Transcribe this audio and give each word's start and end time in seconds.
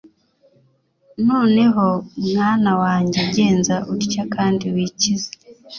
Noneho 1.27 1.85
mwana 2.31 2.71
wanjye 2.81 3.19
genza 3.35 3.75
utya 3.93 4.23
kandi 4.35 4.63
wikize 4.73 5.31